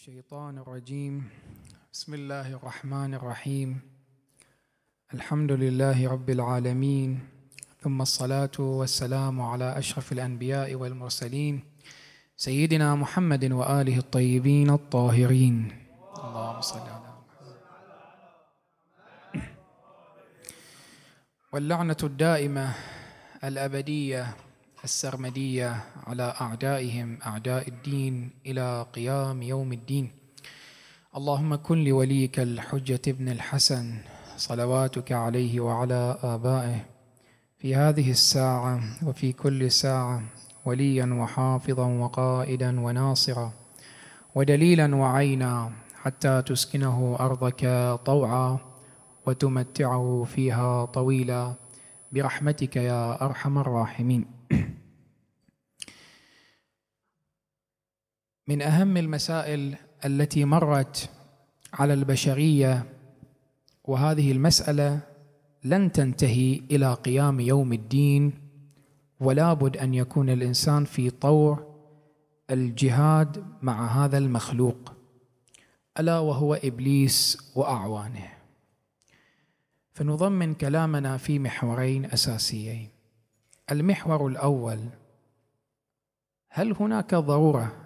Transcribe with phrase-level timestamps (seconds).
[0.00, 1.28] الشيطان الرجيم.
[1.92, 3.80] بسم الله الرحمن الرحيم.
[5.12, 7.20] الحمد لله رب العالمين.
[7.84, 11.60] ثم الصلاة والسلام على أشرف الأنبياء والمرسلين
[12.36, 15.56] سيدنا محمد وآله الطيبين الطاهرين.
[16.16, 17.60] اللهم صل على محمد.
[21.52, 22.74] واللعنة الدائمة
[23.44, 24.36] الأبدية
[24.84, 30.10] السرمدية على أعدائهم أعداء الدين إلى قيام يوم الدين.
[31.16, 33.98] اللهم كن لوليك الحجة ابن الحسن
[34.36, 36.80] صلواتك عليه وعلى آبائه.
[37.58, 40.22] في هذه الساعة وفي كل ساعة
[40.64, 43.52] وليا وحافظا وقائدا وناصرا
[44.34, 45.72] ودليلا وعينا
[46.02, 47.60] حتى تسكنه أرضك
[48.04, 48.58] طوعا
[49.26, 51.54] وتمتعه فيها طويلا.
[52.12, 54.39] برحمتك يا أرحم الراحمين.
[58.48, 61.10] من أهم المسائل التي مرت
[61.74, 62.86] على البشرية
[63.84, 65.00] وهذه المسألة
[65.64, 68.32] لن تنتهي إلى قيام يوم الدين
[69.20, 71.70] ولا بد أن يكون الإنسان في طور
[72.50, 74.92] الجهاد مع هذا المخلوق
[75.98, 78.28] ألا وهو إبليس وأعوانه.
[79.92, 82.88] فنضمن كلامنا في محورين أساسيين.
[83.72, 84.78] المحور الأول
[86.48, 87.76] هل هناك ضرورة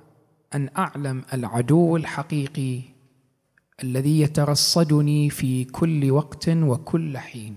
[0.54, 2.80] أن أعلم العدو الحقيقي
[3.82, 7.56] الذي يترصدني في كل وقت وكل حين؟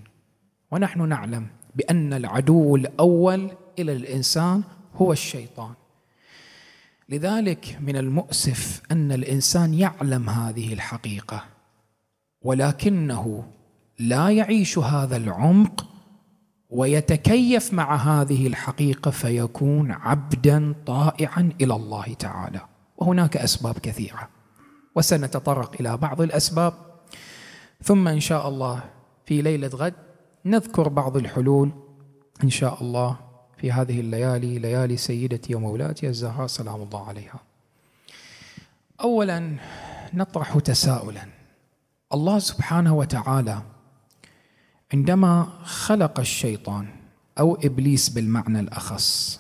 [0.72, 4.64] ونحن نعلم بأن العدو الأول إلى الإنسان
[4.96, 5.74] هو الشيطان.
[7.10, 11.46] لذلك من المؤسف أن الإنسان يعلم هذه الحقيقة
[12.42, 13.52] ولكنه
[14.00, 15.87] لا يعيش هذا العمق
[16.70, 22.62] ويتكيف مع هذه الحقيقة فيكون عبدا طائعا إلى الله تعالى.
[22.98, 24.30] وهناك أسباب كثيرة.
[24.96, 26.74] وسنتطرق إلى بعض الأسباب.
[27.84, 28.84] ثم إن شاء الله
[29.26, 29.94] في ليلة غد
[30.46, 31.72] نذكر بعض الحلول
[32.44, 33.18] إن شاء الله
[33.58, 37.40] في هذه الليالي ليالي سيدتي ومولاتي الزهراء سلام الله عليها.
[39.02, 39.56] اولا
[40.14, 41.26] نطرح تساؤلا.
[42.14, 43.62] الله سبحانه وتعالى
[44.94, 46.88] عندما خلق الشيطان
[47.40, 49.40] أو إبليس بالمعنى الأخص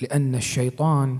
[0.00, 1.18] لأن الشيطان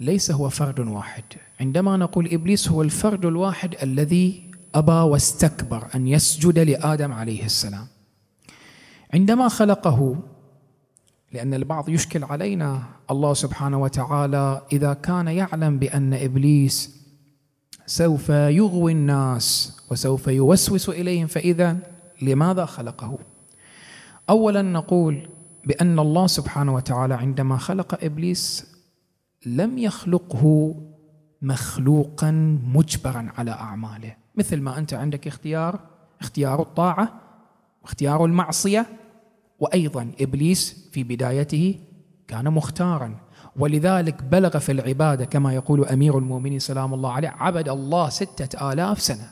[0.00, 1.24] ليس هو فرد واحد.
[1.60, 7.86] عندما نقول إبليس هو الفرد الواحد الذي أبى واستكبر أن يسجد لآدم عليه السلام.
[9.14, 10.16] عندما خلقه
[11.32, 16.98] لأن البعض يشكل علينا الله سبحانه وتعالى إذا كان يعلم بأن إبليس
[17.86, 21.78] سوف يغوي الناس وسوف يوسوس إليهم فإذا
[22.22, 23.18] لماذا خلقه؟
[24.30, 25.28] اولا نقول
[25.64, 28.66] بأن الله سبحانه وتعالى عندما خلق إبليس
[29.46, 30.74] لم يخلقه
[31.42, 32.30] مخلوقا
[32.74, 35.80] مجبرا على أعماله مثل ما أنت عندك اختيار
[36.20, 37.20] اختيار الطاعة
[37.82, 38.86] واختيار المعصية
[39.58, 41.78] وأيضا إبليس في بدايته
[42.28, 43.14] كان مختارا.
[43.56, 49.00] ولذلك بلغ في العبادة كما يقول أمير المؤمنين سلام الله عليه عبد الله ستة آلاف
[49.00, 49.30] سنة.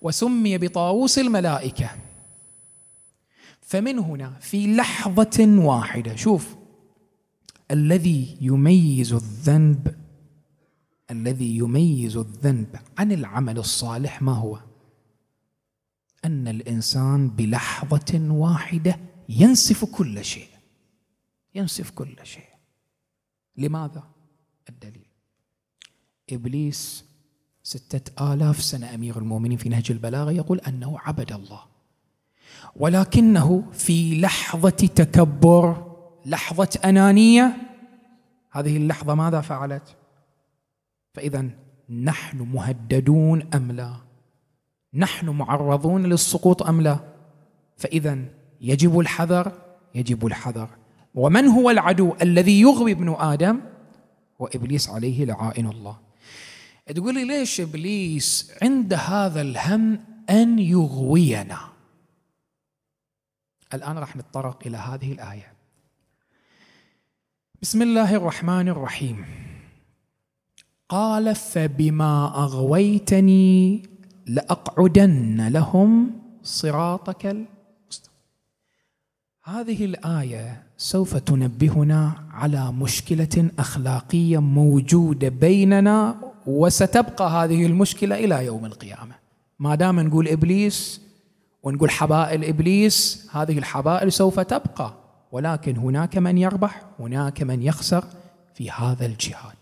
[0.00, 1.90] وسمي بطاووس الملائكة.
[3.60, 6.56] فمن هنا في لحظة واحدة شوف
[7.70, 9.98] الذي يميز الذنب
[11.10, 14.58] الذي يميز الذنب عن العمل الصالح ما هو؟
[16.24, 18.98] أن الإنسان بلحظة واحدة
[19.28, 20.48] ينسف كل شيء
[21.54, 22.48] ينسف كل شيء.
[23.56, 24.02] لماذا؟
[24.68, 25.08] الدليل.
[26.32, 27.04] إبليس
[27.68, 31.60] ستة آلاف سنة أمير المؤمنين في نهج البلاغة يقول أنه عبد الله
[32.76, 35.94] ولكنه في لحظة تكبر
[36.26, 37.56] لحظة أنانية
[38.50, 39.96] هذه اللحظة ماذا فعلت؟
[41.14, 41.50] فإذا
[41.90, 43.94] نحن مهددون أم لا؟
[44.94, 46.98] نحن معرضون للسقوط أم لا؟
[47.76, 48.18] فإذا
[48.60, 49.52] يجب الحذر
[49.94, 50.68] يجب الحذر
[51.14, 53.60] ومن هو العدو الذي يغوي ابن آدم؟
[54.38, 56.07] وإبليس عليه لعائن الله
[56.94, 60.00] تقول لي ليش إبليس عنده هذا الهم
[60.30, 61.58] أن يغوينا؟
[63.74, 65.52] الآن راح نتطرق إلى هذه الآية.
[67.62, 69.24] بسم الله الرحمن الرحيم.
[70.88, 73.82] قال فبما أغويتني
[74.26, 76.10] لأقعدن لهم
[76.42, 78.14] صراطك المستقيم.
[79.44, 89.14] هذه الآية سوف تنبهنا على مشكلة أخلاقية موجودة بيننا وستبقى هذه المشكلة إلى يوم القيامة.
[89.58, 91.00] ما دام نقول إبليس
[91.62, 94.94] ونقول حبائل إبليس هذه الحبائل سوف تبقى.
[95.32, 98.04] ولكن هناك من يربح هناك من يخسر
[98.54, 99.56] في هذا الجهاد.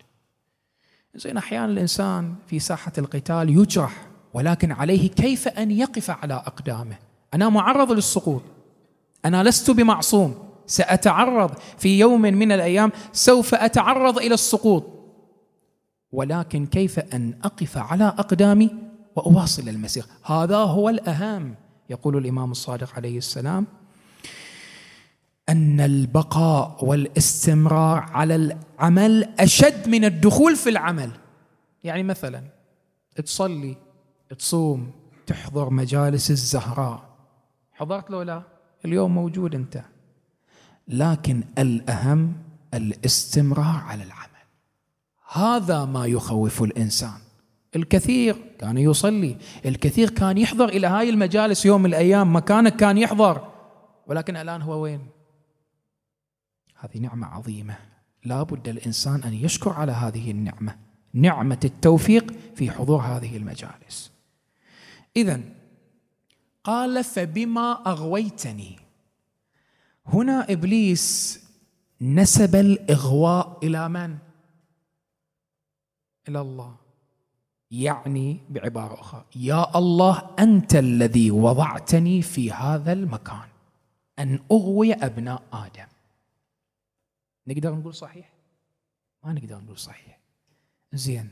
[1.14, 6.96] زين أحيانا الإنسان في ساحة القتال يجرح ولكن عليه كيف أن يقف على أقدامه؟
[7.34, 8.42] أنا معرض للسقوط.
[9.24, 10.34] أنا لست بمعصوم.
[10.66, 14.95] سأتعرض في يوم من الأيام سوف أتعرض إلى السقوط.
[16.16, 18.70] ولكن كيف أن أقف على أقدامي
[19.16, 21.54] وأواصل المسير؟ هذا هو الأهم.
[21.90, 23.66] يقول الإمام الصادق عليه السلام
[25.48, 31.10] أن البقاء والاستمرار على العمل أشد من الدخول في العمل.
[31.84, 32.42] يعني مثلا
[33.16, 33.76] تصلي
[34.38, 34.90] تصوم
[35.26, 37.16] تحضر مجالس الزهراء.
[37.72, 38.42] حضرت لو لا؟
[38.84, 39.82] اليوم موجود أنت.
[40.88, 42.32] لكن الأهم
[42.74, 44.35] الاستمرار على العمل.
[45.32, 47.18] هذا ما يخوف الإنسان.
[47.76, 49.36] الكثير كان يصلي
[49.66, 53.48] الكثير كان يحضر إلى هاي المجالس يوم من الأيام مكانك كان يحضر.
[54.06, 55.06] ولكن الآن هو وين؟
[56.78, 57.76] هذه نعمة عظيمة.
[58.24, 60.76] لا بد الإنسان أن يشكر على هذه النعمة
[61.12, 64.12] نعمة التوفيق في حضور هذه المجالس.
[65.16, 65.40] إذا
[66.64, 68.78] قال فبما أغويتني.
[70.06, 71.40] هنا إبليس
[72.00, 74.16] نسب الإغواء إلى من؟
[76.28, 76.76] إلى الله.
[77.70, 79.24] يعني بعبارة أخرى.
[79.36, 83.48] يا الله أنت الذي وضعتني في هذا المكان.
[84.18, 85.86] أن أغوي أبناء آدم.
[87.46, 88.32] نقدر نقول صحيح؟
[89.24, 90.18] ما نقدر نقول صحيح.
[90.92, 91.28] زين.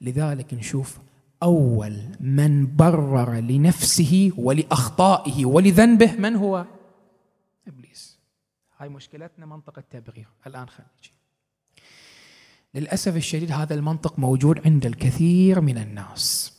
[0.00, 0.98] لذلك نشوف
[1.42, 6.66] أول من برر لنفسه ولأخطائه ولذنبه من هو؟
[7.68, 8.18] إبليس.
[8.78, 10.28] هاي مشكلتنا منطقة تبرير.
[10.46, 10.90] الآن خلينا
[12.76, 16.52] نجي للأسف الشديد هذا المنطق موجود عند الكثير من الناس.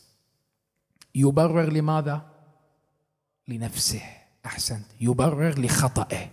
[1.14, 2.22] يبرر لماذا؟
[3.48, 4.02] لنفسه.
[4.46, 4.86] أحسنت.
[5.00, 6.28] يبرر لخطأه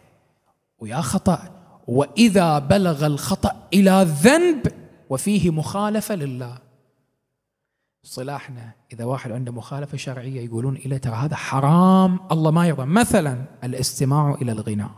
[0.79, 1.51] ويا خطأ.
[1.87, 4.67] وإذا بلغ الخطأ إلى ذنب
[5.09, 6.57] وفيه مخالفة لله.
[8.03, 8.71] صلاحنا.
[8.93, 12.19] إذا واحد عنده مخالفة شرعية يقولون إلى ترى هذا حرام.
[12.31, 12.85] الله ما يرضى.
[12.85, 14.91] مثلا الاستماع إلى الغناء.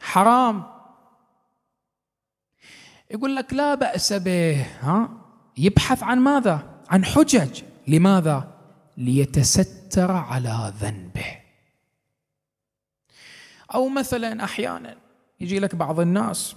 [0.00, 0.64] حرام.
[3.14, 5.08] يقول لك لا بأس به ها؟
[5.58, 7.62] يبحث عن ماذا؟ عن حجج.
[7.88, 8.48] لماذا؟
[8.96, 11.38] ليتستر على ذنبه.
[13.74, 14.96] أو مثلا أحيانا
[15.40, 16.54] يجي لك بعض الناس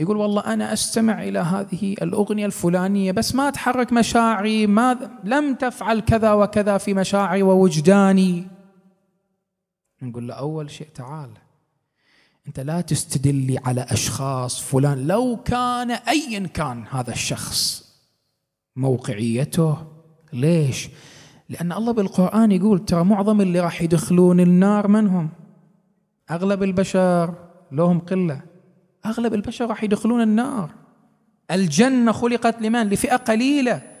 [0.00, 6.00] يقول والله أنا أستمع إلى هذه الأغنية الفلانية بس ما تحرك مشاعري ما لم تفعل
[6.00, 8.48] كذا وكذا في مشاعري ووجداني.
[10.02, 11.30] نقول له أول شيء تعال.
[12.48, 17.86] أنت لا تستدلي على أشخاص فلان لو كان أيا كان هذا الشخص
[18.76, 19.76] موقعيته
[20.32, 20.88] ليش؟
[21.48, 25.28] لأن الله بالقرآن يقول ترى معظم اللي راح يدخلون النار من هم؟
[26.30, 27.34] أغلب البشر
[27.72, 28.40] لهم قلة
[29.06, 30.70] أغلب البشر راح يدخلون النار
[31.50, 33.95] الجنة خلقت لمن؟ لفئة قليلة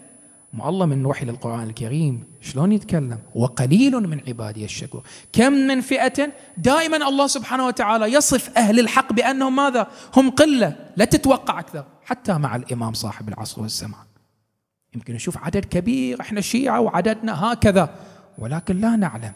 [0.56, 5.02] ما الله من وحي للقرآن الكريم شلون يتكلم؟ وقليل من عبادي الشكور.
[5.32, 9.86] كم من فئة دائما الله سبحانه وتعالى يصف أهل الحق بأنهم ماذا؟
[10.16, 11.84] هم قلة لا تتوقع أكثر.
[12.04, 14.06] حتى مع الإمام صاحب العصر والزمان.
[14.94, 17.94] يمكن نشوف عدد كبير إحنا شيعة وعددنا هكذا.
[18.38, 19.32] ولكن لا نعلم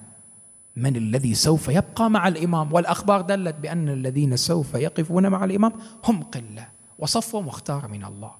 [0.77, 2.73] من الذي سوف يبقى مع الإمام.
[2.73, 5.73] والأخبار دلت بأن الذين سوف يقفون مع الإمام
[6.05, 6.69] هم قلة.
[6.99, 8.33] وصفوة مختار من الله.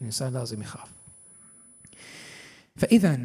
[0.00, 1.01] الإنسان لازم يخاف.
[2.76, 3.18] فإذا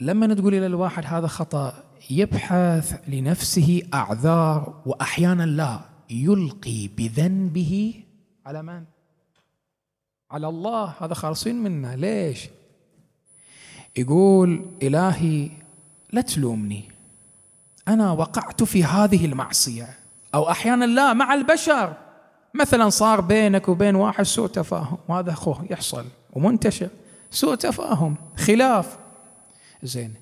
[0.00, 5.80] لما تقول إلى الواحد هذا خطأ يبحث لنفسه أعذار وأحيانا لا
[6.10, 8.04] يلقي بذنبه
[8.46, 8.84] على من؟
[10.30, 12.48] على الله هذا خالصين منا ليش؟
[13.96, 15.50] يقول إلهي
[16.12, 16.84] لا تلومني.
[17.88, 19.88] أنا وقعت في هذه المعصية.
[20.34, 21.92] أو أحيانا لا مع البشر.
[22.54, 26.88] مثلا صار بينك وبين واحد سوء تفاهم وهذا أخوه يحصل ومنتشر.
[27.30, 28.98] سوء تفاهم خلاف.
[29.82, 30.14] زين.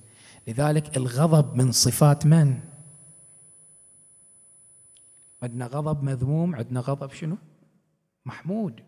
[0.49, 2.59] لذلك الغضب من صفات من؟
[5.43, 7.37] عندنا غضب مذموم عندنا غضب شنو؟
[8.27, 8.81] محمود.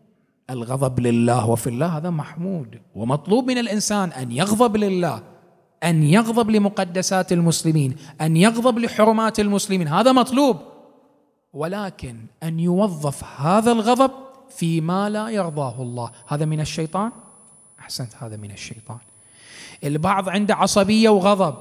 [0.49, 2.81] الغضب لله وفي الله هذا محمود.
[2.95, 5.23] ومطلوب من الإنسان أن يغضب لله
[5.83, 10.57] أن يغضب لمقدسات المسلمين أن يغضب لحرمات المسلمين هذا مطلوب.
[11.53, 14.11] ولكن أن يوظف هذا الغضب
[14.49, 16.11] فيما لا يرضاه الله.
[16.27, 17.11] هذا من الشيطان؟
[17.79, 18.99] أحسنت هذا من الشيطان.
[19.83, 21.55] البعض عنده عصبية وغضب.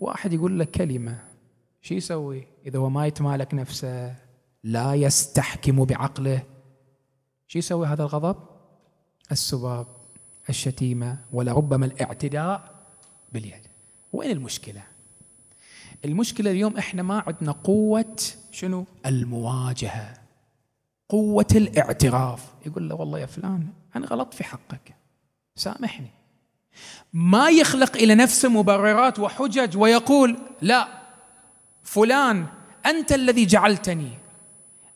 [0.00, 1.18] واحد يقول لك كلمة
[1.82, 4.14] شو يسوي؟ إذا هو ما يتمالك نفسه
[4.64, 6.42] لا يستحكم بعقله.
[7.48, 8.36] شو يسوي هذا الغضب؟
[9.32, 9.86] السباب
[10.48, 12.74] الشتيمة ولربما الاعتداء
[13.32, 13.66] باليد.
[14.12, 14.82] وين المشكلة؟
[16.04, 18.16] المشكلة اليوم إحنا ما عندنا قوة
[18.50, 20.14] شنو؟ المواجهة.
[21.08, 22.54] قوة الاعتراف.
[22.66, 24.99] يقول له والله يا فلان أنا غلطت في حقك.
[25.56, 26.10] سامحني.
[27.12, 30.88] ما يخلق إلى نفسه مبررات وحجج ويقول لا
[31.82, 32.46] فلان
[32.86, 34.18] أنت الذي جعلتني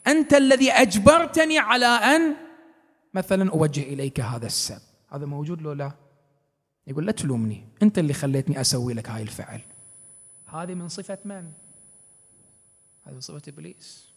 [0.07, 2.35] أنت الذي أجبرتني على أن
[3.15, 4.81] مثلا أوجه إليك هذا السب
[5.13, 5.93] هذا موجود لو لا؟
[6.87, 9.61] يقول لا تلومني أنت اللي خليتني أسوي لك هاي الفعل.
[10.47, 11.51] هذه من صفة من؟
[13.03, 14.15] هذه من صفة إبليس.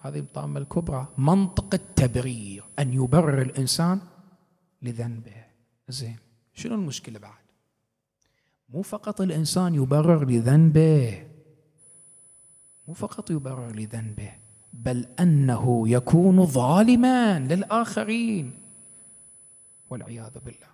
[0.00, 1.06] هذه الطامة الكبرى.
[1.18, 4.00] منطق التبرير أن يبرر الإنسان
[4.82, 5.49] لذنبه.
[5.90, 6.16] زين.
[6.54, 7.40] شنو المشكلة بعد؟
[8.68, 11.26] مو فقط الإنسان يبرر لذنبه.
[12.88, 14.32] مو فقط يبرر لذنبه
[14.72, 18.58] بل أنه يكون ظالما للآخرين.
[19.90, 20.70] والعياذ بالله.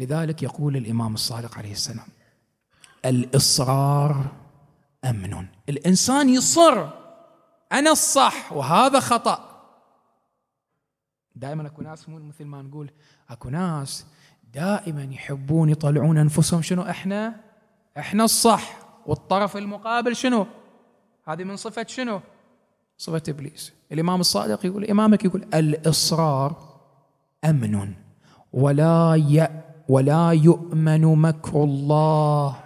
[0.00, 2.08] لذلك يقول الإمام الصادق عليه السلام
[3.04, 4.26] الإصرار
[5.04, 5.46] أمن.
[5.68, 6.88] الإنسان يصر
[7.72, 9.56] أنا الصح وهذا خطأ.
[11.36, 12.90] دائما أكو ناس مو مثل ما نقول
[13.28, 14.06] أكو ناس
[14.56, 16.62] دائما يحبون يطلعون أنفسهم.
[16.62, 17.36] شنو إحنا؟
[17.98, 18.78] إحنا الصح.
[19.06, 20.46] والطرف المقابل شنو؟
[21.28, 22.20] هذه من صفة شنو؟
[22.98, 23.72] صفة إبليس.
[23.92, 26.56] الإمام الصادق يقول إمامك يقول الإصرار
[27.44, 27.92] أمن
[28.52, 29.48] ولا ي
[29.88, 32.56] ولا يؤمن مكر الله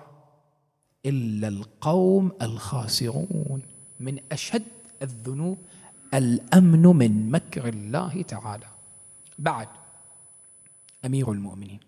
[1.06, 3.62] إلا القوم الخاسرون.
[4.00, 4.62] من أشد
[5.02, 5.58] الذنوب
[6.14, 8.66] الأمن من مكر الله تعالى.
[9.38, 9.68] بعد
[11.06, 11.80] أمير المؤمنين.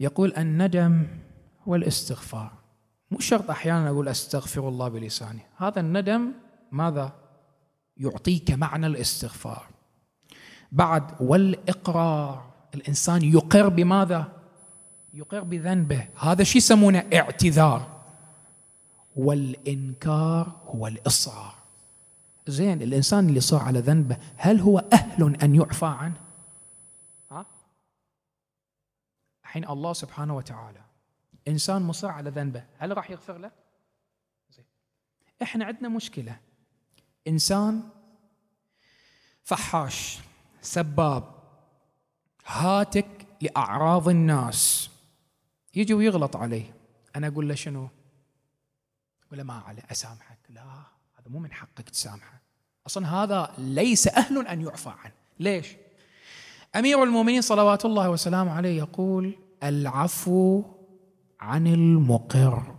[0.00, 1.06] يقول الندم
[1.68, 2.52] هو الاستغفار
[3.10, 5.40] مو شرط أحيانا أقول أستغفر الله بلساني.
[5.56, 6.32] هذا الندم
[6.72, 7.12] ماذا؟
[7.96, 9.66] يعطيك معنى الاستغفار.
[10.72, 12.48] بعد والإقرار.
[12.74, 14.32] الإنسان يقر بماذا؟
[15.14, 16.08] يقر بذنبه.
[16.16, 18.00] هذا شيء يسمونه؟ اعتذار.
[19.16, 21.54] والإنكار هو الإصرار.
[22.46, 26.20] زين الإنسان اللي صار على ذنبه هل هو أهل أن يعفى عنه
[27.30, 27.46] ها؟
[29.48, 30.80] الحين الله سبحانه وتعالى.
[31.48, 32.64] إنسان مصر على ذنبه.
[32.78, 33.50] هل راح يغفر له؟
[34.50, 34.64] زين.
[35.42, 36.40] إحنا عندنا مشكلة.
[37.28, 37.88] إنسان
[39.42, 40.20] فحاش
[40.62, 41.24] سباب
[42.46, 44.90] هاتك لأعراض الناس.
[45.74, 46.74] يجي ويغلط عليه.
[47.16, 47.88] أنا أقول له شنو؟
[49.32, 50.38] ولا ما عليه أسامحك.
[50.48, 50.62] لا
[51.18, 52.40] هذا مو من حقك تسامحه.
[52.86, 55.14] أصلا هذا ليس أهل أن يعفى عنه.
[55.40, 55.76] ليش؟
[56.76, 60.62] أمير المؤمنين صلوات الله وسلامه عليه يقول العفو
[61.40, 62.74] عن المقر.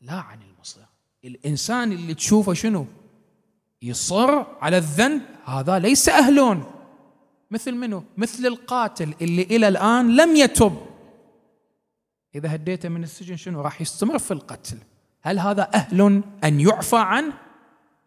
[0.00, 0.80] لا عن المصر
[1.24, 2.86] الإنسان اللي تشوفه شنو؟
[3.82, 6.62] يصر على الذنب هذا ليس أهل
[7.50, 10.76] مثل منه مثل القاتل اللي إلى الآن لم يتب.
[12.34, 14.78] إذا هديته من السجن شنو؟ راح يستمر في القتل.
[15.22, 17.32] هل هذا أهل أن يعفى عنه؟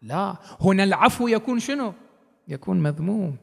[0.02, 0.36] لا.
[0.60, 1.92] هنا العفو يكون شنو؟
[2.48, 3.36] يكون مذموم.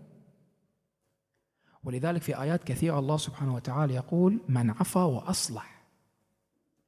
[1.88, 5.82] ولذلك في آيات كثيرة الله سبحانه وتعالى يقول من عفا وأصلح.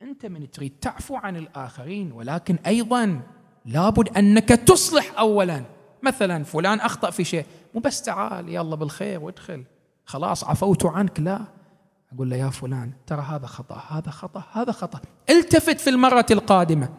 [0.02, 3.22] أنت من تريد تعفو عن الآخرين ولكن أيضا
[3.66, 5.66] لابد أنك تصلح أولا.
[6.04, 9.64] مثلا فلان أخطأ في شيء مو بس تعال يلا بالخير وادخل.
[10.06, 11.20] خلاص عفوت عنك.
[11.20, 11.42] لا.
[12.14, 15.02] أقول له يا فلان ترى هذا خطأ هذا خطأ هذا خطأ.
[15.30, 16.90] التفت في المرة القادمة.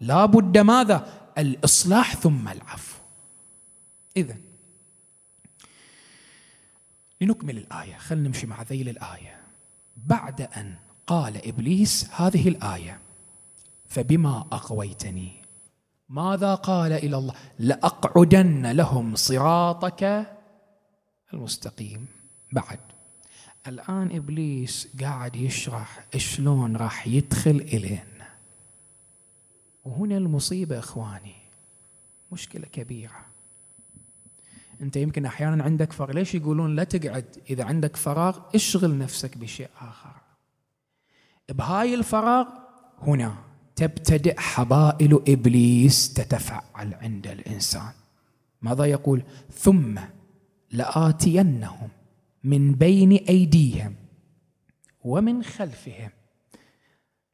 [0.00, 1.06] لابد ماذا؟
[1.38, 2.98] الإصلاح ثم العفو.
[4.16, 4.36] إذا
[7.24, 7.96] لنكمل الآية.
[7.96, 9.40] خلينا نمشي مع ذيل الآية.
[9.96, 10.74] بعد أن
[11.06, 13.00] قال إبليس هذه الآية
[13.86, 15.32] فبما أغويتني؟
[16.08, 20.26] ماذا قال إلى الله؟ لأقعدن لهم صراطك
[21.32, 22.06] المستقيم.
[22.52, 22.80] بعد.
[23.66, 28.28] الآن إبليس قاعد يشرح شلون راح يدخل إلينا.
[29.84, 31.36] وهنا المصيبة إخواني
[32.32, 33.33] مشكلة كبيرة.
[34.82, 36.10] أنت يمكن أحيانا عندك فراغ.
[36.10, 40.14] ليش يقولون لا تقعد إذا عندك فراغ؟ اشغل نفسك بشيء آخر.
[41.48, 42.46] بهاي الفراغ
[43.02, 43.34] هنا
[43.76, 47.92] تبتدئ حبائل إبليس تتفعل عند الإنسان.
[48.62, 50.00] ماذا يقول؟ ثم
[50.70, 51.88] لآتينهم
[52.44, 53.94] من بين أيديهم
[55.04, 56.10] ومن خلفهم.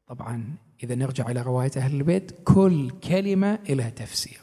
[0.07, 4.39] طبعا إذا نرجع إلى رواية أهل البيت كل كلمة لها تفسير.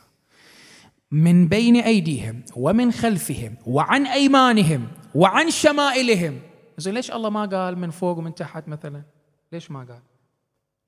[1.11, 6.41] من بين أيديهم ومن خلفهم وعن أيمانهم وعن شمائلهم.
[6.79, 9.03] زين ليش الله ما قال من فوق ومن تحت مثلا؟
[9.53, 10.03] ليش ما قال؟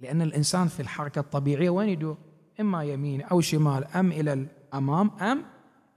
[0.00, 2.16] لأن الإنسان في الحركة الطبيعية وين يدور؟
[2.60, 5.44] إما يمين أو شمال أم إلى الأمام أم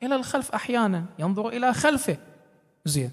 [0.04, 2.18] إلى الخلف أحيانا ينظر إلى خلفه.
[2.86, 3.12] زين.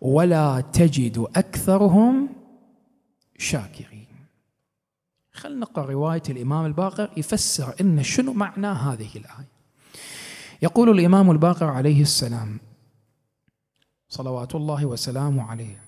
[0.00, 2.28] ولا تجد أكثرهم
[3.38, 4.06] شاكرين.
[5.32, 9.49] خلنا نقرأ رواية الإمام الباقر يفسر إن شنو معنى هذه الآية.
[10.62, 12.60] يقول الإمام الباقر عليه السلام
[14.08, 15.82] صلوات الله وسلامه عليه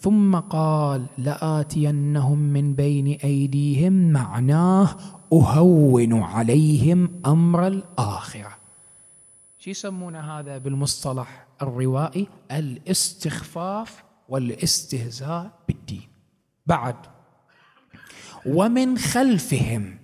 [0.00, 4.96] ثم قال لآتينهم من بين أيديهم معناه
[5.32, 8.58] أهون عليهم أمر الآخرة.
[9.58, 16.08] شو يسمون هذا بالمصطلح الروائي؟ الاستخفاف والاستهزاء بالدين.
[16.66, 16.96] بعد.
[18.46, 19.98] ومن خلفهم.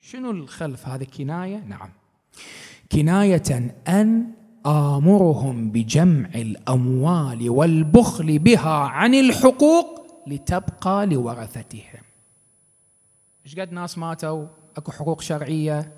[0.00, 1.90] شنو الخلف؟ هذه كناية؟ نعم.
[2.92, 4.32] كناية أن
[4.66, 12.02] آمرهم بجمع الأموال والبخل بها عن الحقوق لتبقى لورثتهم.
[13.46, 15.92] إيش قد ناس ماتوا؟ أكو حقوق شرعية.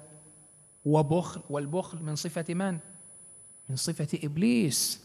[0.84, 2.78] وبخل والبخل من صفة من؟
[3.68, 5.04] من صفة إبليس.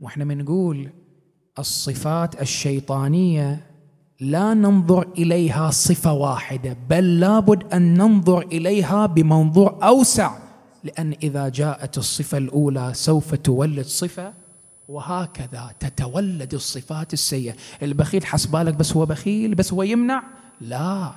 [0.00, 0.90] وإحنا بنقول
[1.58, 3.73] الصفات الشيطانية
[4.20, 10.38] لا ننظر إليها صفة واحدة بل لابد أن ننظر إليها بمنظور أوسع.
[10.84, 14.32] لأن إذا جاءت الصفة الأولى سوف تولد صفة
[14.88, 17.54] وهكذا تتولد الصفات السيئة.
[17.82, 20.22] البخيل حسبالك بس هو بخيل بس هو يمنع؟
[20.60, 21.12] لا.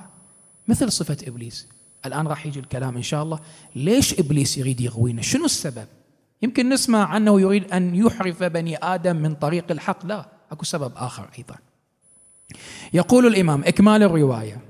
[0.68, 1.68] مثل صفة إبليس.
[2.06, 3.38] الآن راح يجي الكلام إن شاء الله.
[3.76, 5.86] ليش إبليس يريد يغوينا؟ شنو السبب؟
[6.42, 10.06] يمكن نسمع عنه يريد أن يحرف بني آدم من طريق الحق.
[10.06, 11.54] لا أكو سبب آخر أيضا.
[12.92, 14.60] يقول الإمام إكمال الرواية.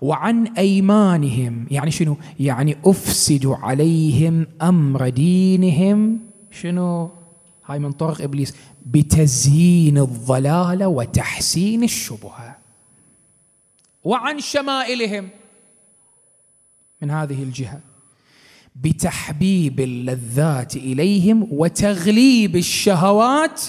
[0.00, 6.20] وعن أيمانهم يعني شنو؟ يعني أفسد عليهم أمر دينهم.
[6.50, 7.10] شنو؟
[7.66, 8.54] هاي من طرق إبليس.
[8.86, 12.56] بتزيين الضلاله وتحسين الشبهة.
[14.04, 15.28] وعن شمائلهم.
[17.02, 17.80] من هذه الجهة.
[18.76, 23.62] بتحبيب اللذات إليهم وتغليب الشهوات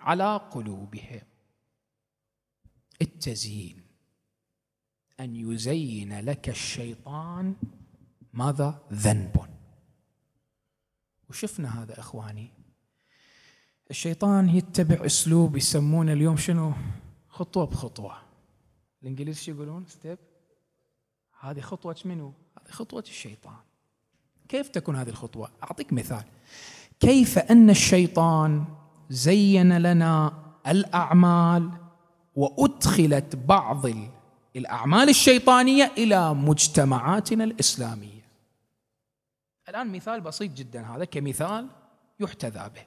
[0.00, 1.20] على قلوبهم.
[3.02, 3.82] التزيين.
[5.20, 7.54] أن يزين لك الشيطان
[8.32, 9.46] ماذا؟ ذنب.
[11.30, 12.50] وشفنا هذا إخواني.
[13.90, 16.72] الشيطان يتبع أسلوب يسمونه اليوم شنو؟
[17.28, 18.16] خطوة بخطوة.
[19.02, 20.18] الإنجليز شو يقولون؟ ستيب
[21.40, 23.56] هذه خطوة منو؟ هذه خطوة الشيطان.
[24.48, 26.24] كيف تكون هذه الخطوة؟ أعطيك مثال.
[27.00, 28.64] كيف أن الشيطان
[29.10, 31.83] زين لنا الأعمال
[32.36, 33.86] وأدخلت بعض
[34.56, 38.24] الأعمال الشيطانية إلى مجتمعاتنا الإسلامية.
[39.68, 41.68] الآن مثال بسيط جدا هذا كمثال
[42.20, 42.82] يحتذى به.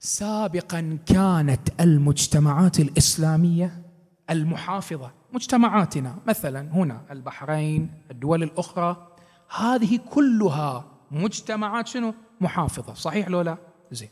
[0.00, 3.82] سابقا كانت المجتمعات الإسلامية
[4.30, 9.08] المحافظة مجتمعاتنا مثلا هنا البحرين الدول الأخرى
[9.56, 13.58] هذه كلها مجتمعات شنو؟ محافظة صحيح لو لا؟
[13.92, 14.08] زين.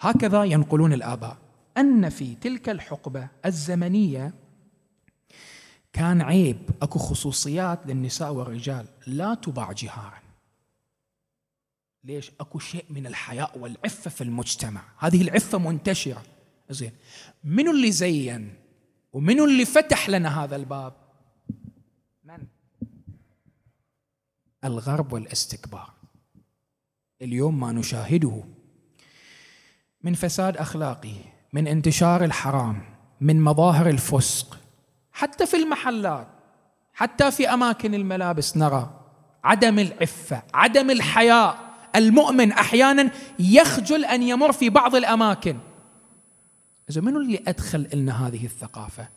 [0.00, 1.36] هكذا ينقلون الآباء.
[1.78, 4.34] أن في تلك الحقبة الزمنية
[5.92, 10.22] كان عيب أكو خصوصيات للنساء والرجال لا تباع جهارا.
[12.04, 14.82] ليش؟ أكو شيء من الحياء والعفة في المجتمع.
[14.98, 16.22] هذه العفة منتشرة.
[16.70, 16.92] زين.
[17.44, 18.54] منو اللي زين؟
[19.12, 20.94] ومنو اللي فتح لنا هذا الباب؟
[22.24, 22.46] من؟
[24.64, 25.92] الغرب والاستكبار.
[27.22, 28.44] اليوم ما نشاهده.
[30.02, 31.35] من فساد أخلاقي.
[31.56, 32.82] من انتشار الحرام
[33.20, 34.58] من مظاهر الفسق
[35.12, 36.28] حتى في المحلات
[36.92, 39.00] حتى في أماكن الملابس نرى
[39.44, 41.66] عدم العفة عدم الحياء.
[41.96, 45.58] المؤمن أحيانا يخجل أن يمر في بعض الأماكن.
[46.90, 49.08] إذا منو اللي أدخل لنا هذه الثقافة؟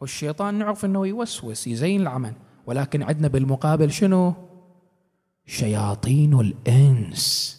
[0.00, 2.34] والشيطان نعرف إنه يوسوس يزين العمل
[2.66, 4.34] ولكن عندنا بالمقابل شنو؟
[5.46, 7.56] شياطين الإنس.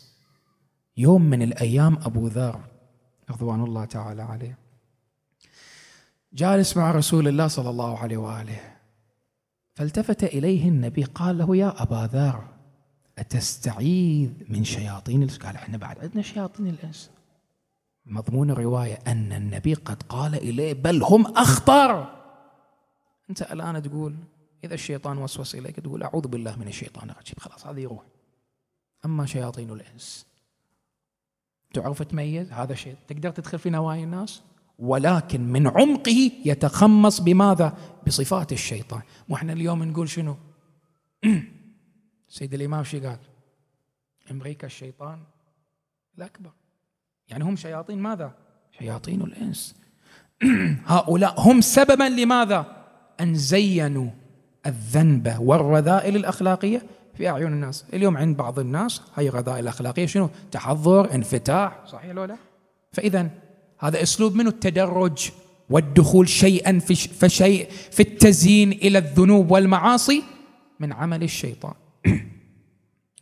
[0.97, 2.61] يوم من الأيام أبو ذر
[3.29, 4.57] رضوان الله تعالى عليه.
[6.33, 8.77] جالس مع رسول الله صلى الله عليه وآله.
[9.75, 12.47] فالتفت إليه النبي قال له يا أبا ذر
[13.17, 15.37] أتستعيذ من شياطين الإنس?
[15.37, 17.11] قال إحنا بعد عندنا شياطين الإنس.
[18.05, 22.13] مضمون الروايه أن النبي قد قال إليه بل هم أخطر.
[23.29, 24.15] أنت الآن تقول
[24.63, 27.35] إذا الشيطان وسوس إليك تقول أعوذ بالله من الشيطان الرجيم.
[27.39, 28.03] خلاص هذا يروح
[29.05, 30.26] أما شياطين الإنس
[31.73, 34.41] تعرف تميز هذا شيء تقدر تدخل في نوايا الناس
[34.79, 37.77] ولكن من عمقه يتخمص بماذا؟
[38.07, 40.35] بصفات الشيطان وإحنا اليوم نقول شنو؟
[42.29, 43.17] سيد الإمام شو قال؟
[44.31, 45.19] أمريكا الشيطان
[46.17, 46.51] الأكبر
[47.29, 48.35] يعني هم شياطين ماذا؟
[48.79, 49.75] شياطين الإنس
[50.85, 52.85] هؤلاء هم سببا لماذا؟
[53.19, 54.09] أن زينوا
[54.65, 56.81] الذنب والرذائل الأخلاقية
[57.17, 62.23] في أعين الناس، اليوم عند بعض الناس هاي الرذائل الأخلاقية شنو؟ تحضر، انفتاح، صحيح لو
[62.23, 62.37] لا؟
[62.91, 63.29] فإذا
[63.79, 65.29] هذا أسلوب منه التدرج
[65.69, 66.79] والدخول شيئا
[67.19, 70.23] فشيء في التزيين إلى الذنوب والمعاصي
[70.79, 71.73] من عمل الشيطان.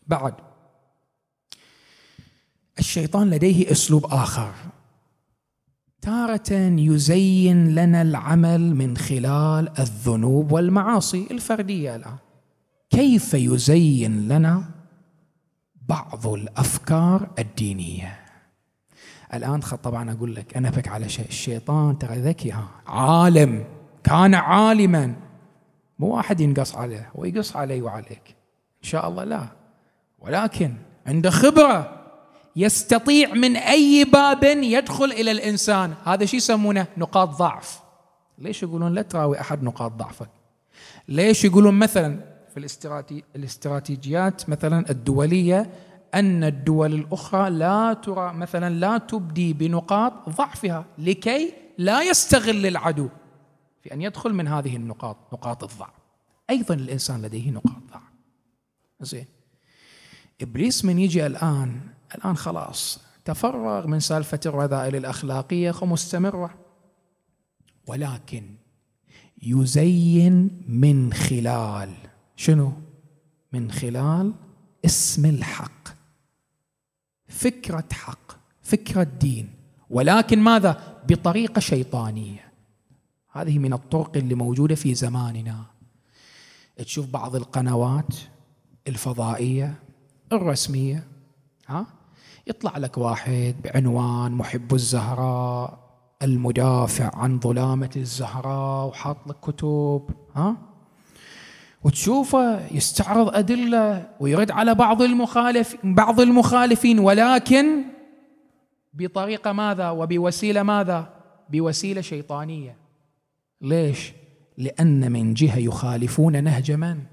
[0.07, 0.33] بعد
[2.79, 4.53] الشيطان لديه أسلوب آخر.
[6.01, 12.17] تارة يزين لنا العمل من خلال الذنوب والمعاصي الفردية الآن.
[12.89, 14.63] كيف يزين لنا
[15.87, 18.25] بعض الأفكار الدينية؟
[19.33, 23.65] الآن طبعا أقول لك أنا بك على شيء الشيطان ترى ذكي ها عالم
[24.03, 25.15] كان عالما.
[25.99, 28.35] مو واحد ينقص عليه ويقص علي وعليك.
[28.83, 29.47] إن شاء الله لا.
[30.19, 30.73] ولكن
[31.07, 32.05] عنده خبرة
[32.55, 35.93] يستطيع من أي باب يدخل إلى الإنسان.
[36.05, 37.79] هذا شو يسمونه؟ نقاط ضعف.
[38.37, 40.29] ليش يقولون لا تراوي أحد نقاط ضعفك؟
[41.07, 45.71] ليش يقولون مثلا في الاستراتيجيات مثلا الدولية
[46.13, 53.09] أن الدول الأخرى لا ترى مثلا لا تبدي بنقاط ضعفها لكي لا يستغل العدو
[53.83, 55.93] في أن يدخل من هذه النقاط نقاط الضعف.
[56.49, 58.01] أيضا الإنسان لديه نقاط ضعف.
[59.01, 59.25] زين.
[60.41, 61.79] إبليس من يجي الآن
[62.15, 66.55] الآن خلاص تفرغ من سالفة الرذائل الأخلاقية ومستمرة.
[67.87, 68.55] ولكن
[69.43, 71.93] يزين من خلال
[72.35, 72.73] شنو؟
[73.53, 74.33] من خلال
[74.85, 75.87] اسم الحق.
[77.27, 79.49] فكرة حق فكرة دين.
[79.89, 82.51] ولكن ماذا؟ بطريقة شيطانية.
[83.31, 85.65] هذه من الطرق اللي موجودة في زماننا.
[86.77, 88.15] تشوف بعض القنوات
[88.87, 89.79] الفضائية
[90.31, 91.07] الرسمية
[91.67, 91.85] ها؟
[92.47, 95.85] يطلع لك واحد بعنوان محب الزهراء
[96.21, 100.57] المدافع عن ظلامة الزهراء وحاط لك كتب ها؟
[101.85, 107.83] وتشوفه يستعرض أدلة ويرد على بعض المخالف بعض المخالفين ولكن
[108.93, 111.13] بطريقة ماذا؟ وبوسيلة ماذا؟
[111.49, 112.77] بوسيلة شيطانية.
[113.61, 114.13] ليش؟
[114.57, 117.03] لأن من جهة يخالفون نهج من؟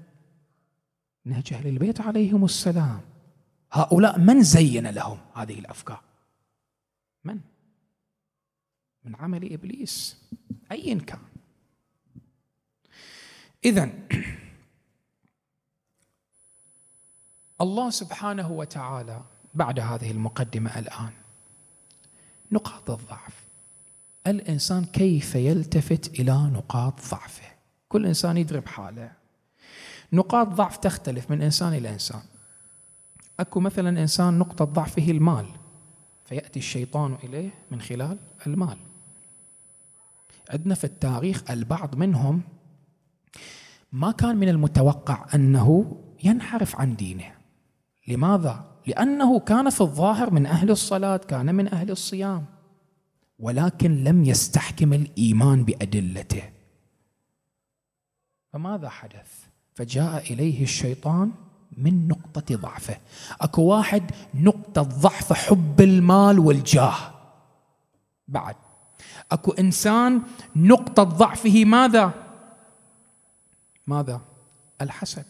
[1.25, 3.01] نهج أهل البيت عليهم السلام.
[3.71, 6.01] هؤلاء من زين لهم هذه الأفكار؟
[7.23, 7.39] من؟
[9.05, 10.17] من عمل إبليس.
[10.71, 11.19] ايا كان.
[13.65, 13.89] اذا
[17.61, 19.21] الله سبحانه وتعالى
[19.53, 21.11] بعد هذه المقدمة الآن.
[22.51, 23.47] نقاط الضعف.
[24.27, 27.47] الإنسان كيف يلتفت إلى نقاط ضعفه؟
[27.89, 29.11] كل إنسان يدري بحاله.
[30.13, 32.21] نقاط ضعف تختلف من إنسان إلى إنسان.
[33.39, 35.45] أكو مثلا إنسان نقطة ضعفه المال
[36.25, 38.77] فيأتي الشيطان إليه من خلال المال.
[40.49, 42.41] عندنا في التاريخ البعض منهم
[43.91, 47.42] ما كان من المتوقع أنه ينحرف عن دينه.
[48.07, 52.45] لماذا؟ لأنه كان في الظاهر من أهل الصلاة كان من أهل الصيام.
[53.39, 56.49] ولكن لم يستحكم الإيمان بأدلته.
[58.53, 59.43] فماذا حدث؟
[59.75, 61.31] فجاء إليه الشيطان
[61.77, 62.97] من نقطة ضعفه.
[63.41, 67.13] أكو واحد نقطة ضعفه حب المال والجاه.
[68.27, 68.55] بعد.
[69.31, 70.21] أكو إنسان
[70.55, 72.13] نقطة ضعفه ماذا؟
[73.87, 74.21] ماذا؟
[74.81, 75.25] الحسد.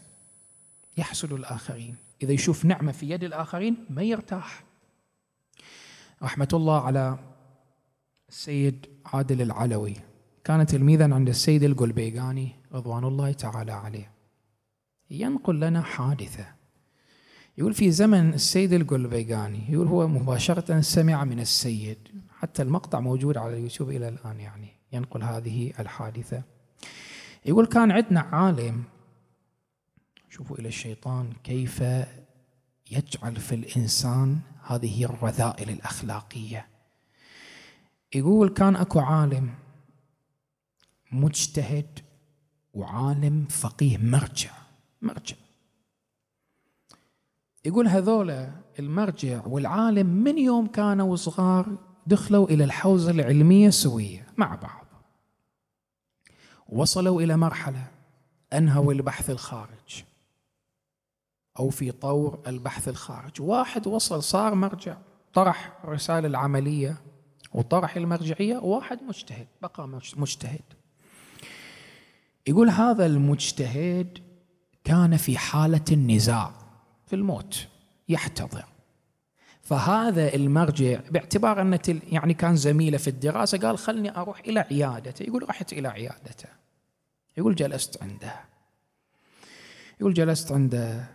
[0.98, 2.03] يحسد الآخرين.
[2.22, 4.64] إذا يشوف نعمة في يد الآخرين ما يرتاح.
[6.24, 7.18] رحمة الله على
[8.30, 9.96] السيد عادل العلوي.
[10.44, 14.12] كان تلميذا عند السيد القلبيقاني رضوان الله تعالى عليه.
[15.10, 16.46] ينقل لنا حادثة.
[17.58, 21.98] يقول في زمن السيد القلبيقاني يقول هو مباشرة سمع من السيد.
[22.40, 24.70] حتى المقطع موجود على اليوتيوب إلى الآن يعني.
[24.94, 26.44] ينقل هذه الحادثة.
[27.46, 28.84] يقول كان عندنا عالم
[30.34, 31.84] شوفوا إلى الشيطان كيف
[32.92, 36.68] يجعل في الإنسان هذه الرذائل الأخلاقية.
[38.16, 39.54] يقول كان أكو عالم
[41.12, 42.00] مجتهد
[42.74, 44.52] وعالم فقيه مرجع
[45.02, 45.36] مرجع.
[47.66, 54.86] يقول هذولا المرجع والعالم من يوم كانوا صغار دخلوا إلى الحوزة العلمية سوية مع بعض.
[56.70, 57.88] وصلوا إلى مرحلة
[58.54, 60.04] أنهوا البحث الخارج.
[61.60, 64.98] أو في طور البحث الخارج واحد وصل صار مرجع
[65.34, 66.98] طرح الرسالة العملية
[67.54, 69.88] وطرح المرجعية وواحد مجتهد بقى
[70.18, 70.62] مجتهد.
[72.48, 74.20] يقول هذا المجتهد
[74.84, 76.54] كان في حالة النزاع
[77.08, 77.68] في الموت
[78.10, 78.66] يحتضر.
[79.62, 81.80] فهذا المرجع باعتبار أن
[82.12, 85.24] يعني كان زميله في الدراسة قال خلني أروح إلى عيادته.
[85.24, 86.50] يقول رحت إلى عيادته.
[87.38, 88.36] يقول جلست عنده.
[90.00, 91.08] يقول جلست عنده.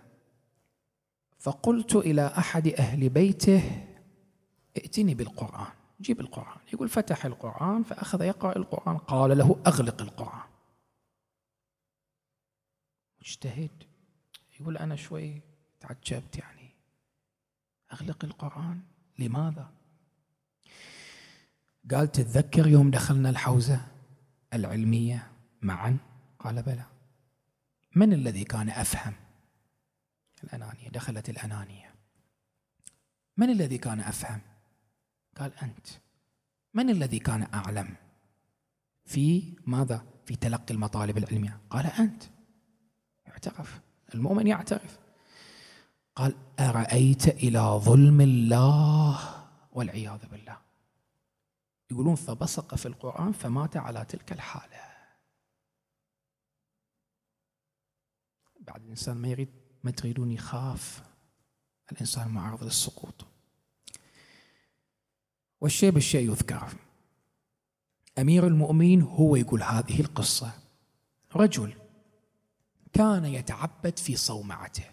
[1.39, 3.85] فقلت إلى أحد أهل بيته
[4.77, 5.73] ائتني بالقرآن.
[6.01, 6.57] جيب القرآن.
[6.73, 10.49] يقول فتح القرآن فأخذ يقرأ القرآن قال له أغلق القرآن.
[13.21, 13.71] مجتهد
[14.61, 15.41] يقول أنا شوي
[15.81, 16.71] تعجبت يعني.
[17.93, 18.81] أغلق القرآن؟
[19.19, 19.71] لماذا؟
[21.91, 23.81] قال تتذكر يوم دخلنا الحوزة
[24.55, 25.31] العلمية
[25.63, 25.97] معا؟
[26.39, 26.85] قال بلى.
[27.97, 29.28] من الذي كان أفهم؟
[30.45, 31.95] الأنانية دخلت الأنانية.
[33.37, 34.41] من الذي كان أفهم؟
[35.37, 35.87] قال أنت.
[36.75, 37.97] من الذي كان أعلم؟
[39.05, 41.61] في ماذا؟ في تلقي المطالب العلمية.
[41.71, 42.23] قال أنت.
[43.29, 43.81] اعترف
[44.15, 44.99] المؤمن يعترف.
[46.17, 50.59] قال أرأيت إلى ظلم الله والعياذ بالله.
[51.91, 54.89] يقولون فبصق في القرآن فمات على تلك الحالة.
[58.61, 59.49] بعد الإنسان ما يريد
[59.85, 61.03] ما تريدون يخاف
[61.93, 63.27] الإنسان معرض للسقوط.
[65.61, 66.69] والشيء بالشيء يذكر.
[68.19, 70.53] أمير المؤمنين هو يقول هذه القصة.
[71.37, 71.73] رجل
[72.93, 74.85] كان يتعبد في صومعته.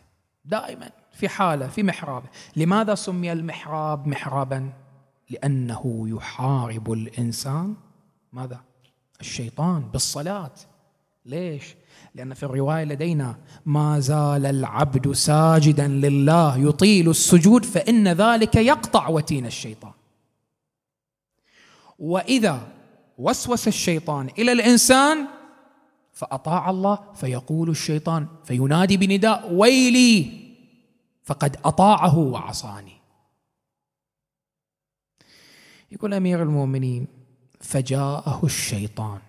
[0.45, 4.73] دائما في حالة في محرابه لماذا سمي المحراب محرابا؟
[5.29, 7.75] لأنه يحارب الإنسان.
[8.33, 8.63] ماذا؟
[9.21, 10.53] الشيطان بالصلاة.
[11.25, 11.75] ليش؟
[12.15, 19.45] لأن في الرواية لدينا ما زال العبد ساجدا لله يطيل السجود فإن ذلك يقطع وتين
[19.45, 19.91] الشيطان.
[21.99, 22.67] وإذا
[23.17, 25.27] وسوس الشيطان إلى الإنسان
[26.13, 30.45] فأطاع الله فيقول الشيطان فينادي بنداء ويلي
[31.23, 32.95] فقد أطاعه وعصاني.
[35.91, 37.07] يقول أمير المؤمنين
[37.61, 39.19] فجاءه الشيطان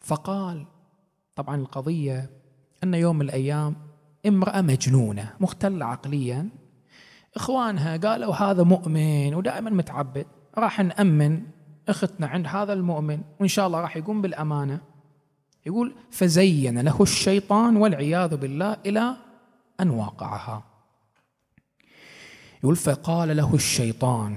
[0.00, 0.66] فقال
[1.36, 2.30] طبعا القضية
[2.84, 3.76] أن يوم من الأيام
[4.26, 6.48] امرأة مجنونة مختلة عقليا.
[7.36, 10.26] إخوانها قالوا هذا مؤمن ودائما متعبد.
[10.58, 11.42] راح نأمن
[11.88, 14.80] أختنا عند هذا المؤمن وإن شاء الله راح يقوم بالأمانة.
[15.66, 19.16] يقول فزين له الشيطان والعياذ بالله إلى
[19.80, 20.64] أن واقعها.
[22.62, 24.36] يقول فقال له الشيطان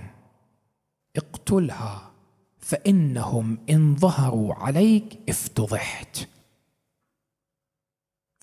[1.16, 2.12] اقتلها
[2.60, 6.28] فإنهم إن ظهروا عليك افتضحت.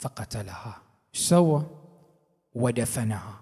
[0.07, 0.83] فقتلها.
[1.13, 1.67] سوى؟
[2.55, 3.41] ودفنها.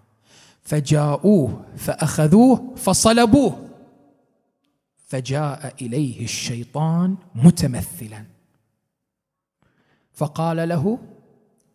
[0.63, 3.69] فجاءوه فأخذوه فصلبوه.
[5.07, 8.25] فجاء إليه الشيطان متمثلا.
[10.13, 10.99] فقال له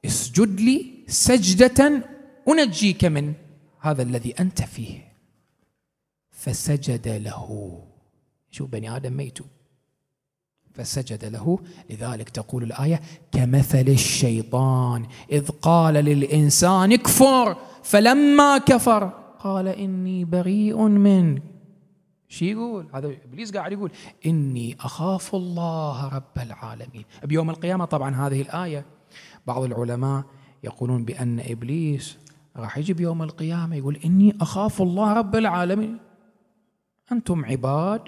[0.05, 2.03] اسجد لي سجدة
[2.47, 3.33] أنجيك من
[3.79, 5.13] هذا الذي أنت فيه.
[6.31, 7.81] فسجد له.
[8.51, 9.45] شو بني آدم ميتوا
[10.73, 11.59] فسجد له.
[11.89, 13.01] لذلك تقول الآية
[13.31, 17.57] كمثل الشيطان إذ قال للإنسان اكفر.
[17.83, 19.03] فلما كفر
[19.39, 21.41] قال إني بريء منك.
[22.27, 23.91] شو يقول؟ هذا إبليس قاعد يقول
[24.25, 27.05] إني أخاف الله رب العالمين.
[27.23, 28.85] بيوم القيامة طبعا هذه الآية
[29.47, 30.23] بعض العلماء
[30.63, 32.17] يقولون بأن إبليس
[32.57, 35.97] راح يجي بيوم القيامة يقول إني أخاف الله رب العالمين.
[37.11, 38.01] أنتم عباد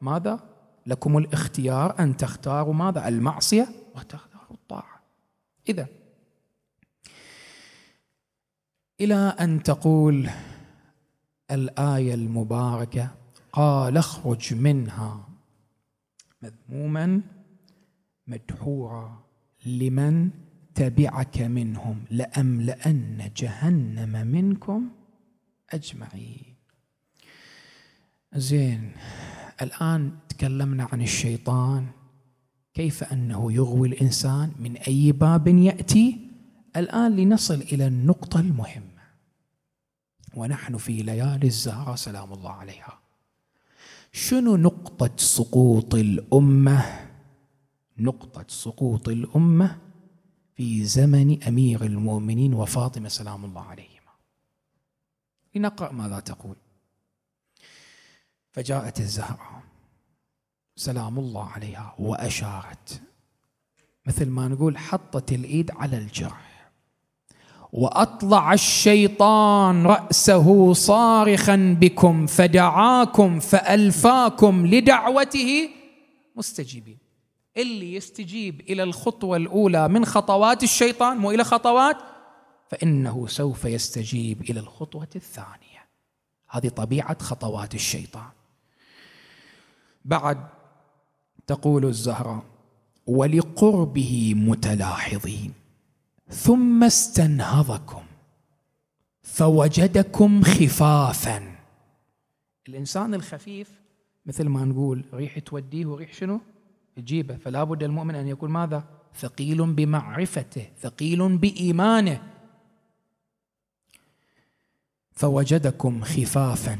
[0.00, 0.40] ماذا؟
[0.86, 5.02] لكم الاختيار أن تختاروا ماذا؟ المعصية وتختاروا الطاعة.
[5.68, 5.86] إذا
[9.00, 10.30] إلى أن تقول
[11.50, 13.10] الآية المباركة
[13.52, 15.28] قال اخرج منها
[16.42, 17.22] مذموما
[18.26, 19.24] مدحورا
[19.66, 20.30] لمن
[20.74, 24.90] تبعك منهم لأملأن جهنم منكم
[25.70, 26.45] أجمعين.
[28.34, 28.92] زين
[29.62, 31.86] الآن تكلمنا عن الشيطان.
[32.74, 36.20] كيف أنه يغوي الإنسان؟ من أي باب يأتي؟
[36.76, 39.02] الآن لنصل إلى النقطة المهمة.
[40.34, 42.98] ونحن في ليالي الزهرة سلام الله عليها.
[44.12, 47.08] شنو نقطة سقوط الأمة؟
[47.98, 49.78] نقطة سقوط الأمة
[50.54, 54.12] في زمن أمير المؤمنين وفاطمة سلام الله عليهما.
[55.54, 56.56] لنقرأ ماذا تقول.
[58.56, 59.62] فجاءت الزهراء
[60.76, 63.02] سلام الله عليها وأشارت.
[64.06, 66.70] مثل ما نقول حطت الإيد على الجرح.
[67.72, 75.68] وأطلع الشيطان رأسه صارخا بكم فدعاكم فألفاكم لدعوته
[76.36, 76.98] مستجيبين.
[77.56, 81.96] اللي يستجيب إلى الخطوة الأولى من خطوات الشيطان مو إلى خطوات
[82.68, 85.86] فإنه سوف يستجيب إلى الخطوة الثانية.
[86.48, 88.35] هذه طبيعة خطوات الشيطان.
[90.06, 90.38] بعد
[91.46, 92.42] تقول الزهراء
[93.06, 95.52] ولقربه متلاحظين
[96.28, 98.02] ثم استنهضكم
[99.22, 101.56] فوجدكم خفافا
[102.68, 103.80] الإنسان الخفيف
[104.26, 106.40] مثل ما نقول ريح توديه وريح شنو؟
[106.96, 112.22] تجيبه فلا بد المؤمن أن يكون ماذا؟ ثقيل بمعرفته ثقيل بإيمانه
[115.12, 116.78] فوجدكم خفافا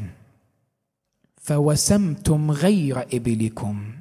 [1.46, 3.92] فوسمتم غير إبلكم.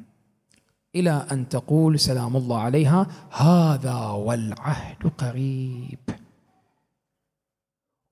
[0.95, 5.99] إلى أن تقول سلام الله عليها هذا والعهد قريب.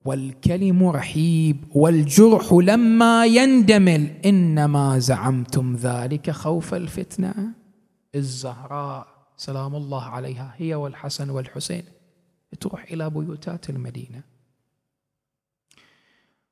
[0.06, 4.08] والكلم رحيب والجرح لما يندمل.
[4.26, 7.34] إنما زعمتم ذلك خوف الفتنة.
[8.16, 11.84] الزهراء سلام الله عليها هي والحسن والحسين.
[12.60, 14.22] تروح إلى بيوتات المدينة.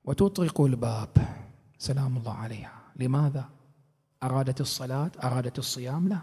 [0.04, 1.10] وتطرق الباب.
[1.82, 2.82] سلام الله عليها.
[2.96, 3.50] لماذا؟
[4.24, 6.20] أرادت الصلاة أرادت الصيام؟ لا.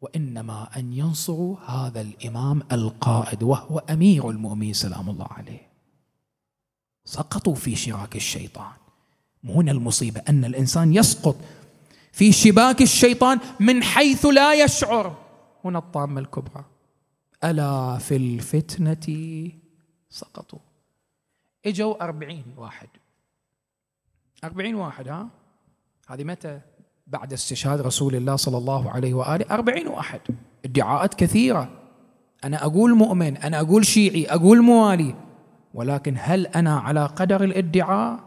[0.00, 5.70] وإنما أن ينصروا هذا الإمام القائد وهو أمير المؤمنين سلام الله عليه.
[7.04, 8.72] سقطوا في شراك الشيطان.
[9.44, 11.36] هنا المصيبة أن الإنسان يسقط
[12.12, 15.16] في شباك الشيطان من حيث لا يشعر.
[15.64, 16.64] هنا الطامة الكبرى.
[17.44, 19.06] ألا في الفتنة
[20.10, 20.58] سقطوا.
[21.66, 22.88] إجوا أربعين واحد.
[24.44, 25.28] أربعين واحد ها؟
[26.08, 26.60] هذه متى؟
[27.06, 29.46] بعد استشهاد رسول الله صلى الله عليه وآله.
[29.50, 30.20] أربعين واحد.
[30.64, 31.68] ادعاءات كثيرة.
[32.44, 35.14] أنا أقول مؤمن أنا أقول شيعي أقول موالي.
[35.74, 38.20] ولكن هل أنا على قدر الادعاء؟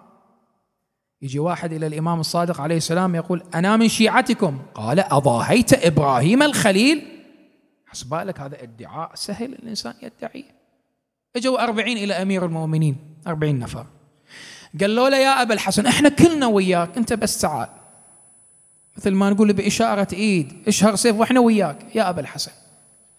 [1.22, 4.60] يجي واحد إلى الإمام الصادق عليه السلام يقول أنا من شيعتكم.
[4.74, 7.08] قال أضاهيت إبراهيم الخليل؟
[7.86, 10.44] حسبالك هذا ادعاء سهل الإنسان يدعيه.
[11.36, 12.98] إجوا أربعين إلى أمير المؤمنين.
[13.28, 13.86] أربعين نفر.
[14.82, 17.70] قالوا له يا أبا الحسن إحنا كلنا وياك أنت بس تعال.
[18.98, 22.52] مثل ما نقول بإشارة إيد إشهر سيف وإحنا وياك يا أبا الحسن.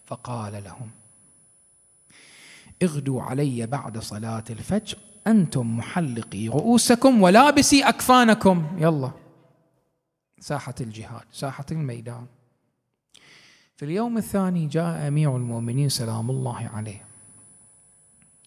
[0.06, 0.90] فقال لهم
[2.82, 8.66] اغدوا علي بعد صلاة الفجر أنتم محلقي رؤوسكم ولابسي أكفانكم.
[8.78, 9.10] يلا.
[10.40, 12.26] ساحة الجهاد ساحة الميدان.
[13.76, 17.13] في اليوم الثاني جاء أمير المؤمنين سلام الله عليه.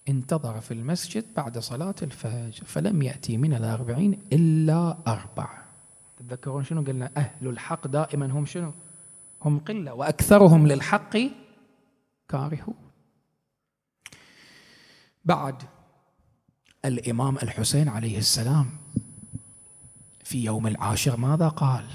[0.10, 5.50] انتظر في المسجد بعد صلاة الفجر فلم يأتي من الأربعين إلا أربع.
[6.18, 8.72] تتذكرون شنو قلنا؟ أهل الحق دائما هم شنو؟
[9.42, 11.18] هم قلة وأكثرهم للحق
[12.30, 12.76] كارهون.
[15.26, 15.64] بعد
[16.86, 18.70] الإمام الحسين عليه السلام
[20.24, 21.86] في يوم العاشر ماذا قال؟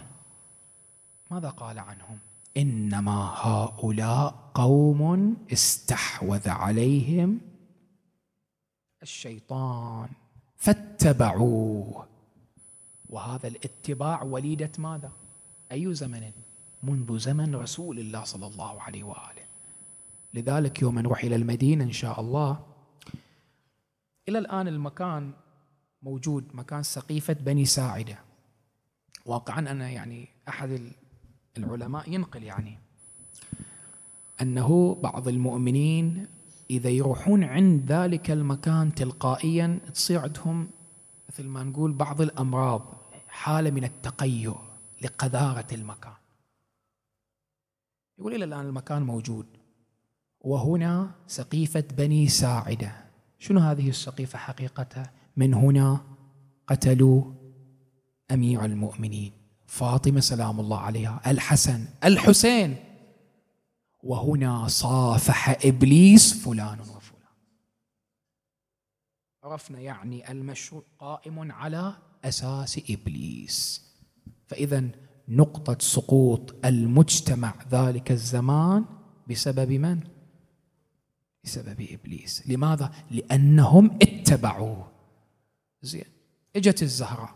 [1.30, 2.18] ماذا قال عنهم؟
[2.56, 7.40] إنما هؤلاء قوم استحوذ عليهم
[9.02, 10.08] الشيطان.
[10.56, 12.06] فاتبعوه.
[13.08, 15.12] وهذا الاتباع وليدة ماذا؟
[15.72, 16.30] أي زمن؟
[16.82, 19.42] منذ زمن رسول الله صلى الله عليه وآله.
[20.34, 22.66] لذلك يوم نروح إلى المدينة إن شاء الله.
[24.28, 25.32] إلى الآن المكان
[26.02, 28.18] موجود مكان سقيفة بني ساعدة.
[29.26, 30.92] واقعا أنا يعني أحد
[31.58, 32.78] العلماء ينقل يعني
[34.42, 36.26] أنه بعض المؤمنين
[36.70, 40.68] إذا يروحون عند ذلك المكان تلقائيا تصير عندهم
[41.28, 42.82] مثل ما نقول بعض الأمراض
[43.28, 44.56] حالة من التقيؤ
[45.02, 46.12] لقذارة المكان.
[48.18, 49.46] يقول إلى الآن المكان موجود.
[50.40, 52.92] وهنا سقيفة بني ساعدة.
[53.38, 56.00] شنو هذه السقيفة حقيقتها من هنا
[56.66, 57.24] قتلوا
[58.30, 59.32] أمير المؤمنين.
[59.66, 61.20] فاطمة سلام الله عليها.
[61.26, 61.84] الحسن.
[62.04, 62.76] الحسين.
[64.02, 67.22] وهنا صافح إبليس فلان وفلان.
[69.44, 73.82] عرفنا يعني المشروع قائم على أساس إبليس.
[74.46, 74.88] فإذا
[75.28, 78.84] نقطة سقوط المجتمع ذلك الزمان
[79.30, 80.00] بسبب من؟
[81.44, 82.48] بسبب إبليس.
[82.48, 84.92] لماذا؟ لأنهم اتبعوه.
[85.82, 86.04] زين
[86.56, 87.34] إجت الزهراء